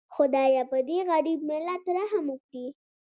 [0.15, 2.65] خدایه پدې غریب ملت رحم وکړي